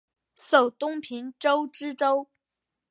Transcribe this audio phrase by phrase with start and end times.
[0.35, 2.27] 授东平州知州。